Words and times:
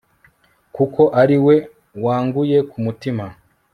kuko 0.75 1.01
ari 1.21 1.37
we 1.45 1.55
wanguye 2.03 2.57
ku 2.69 2.77
mutima 2.85 3.25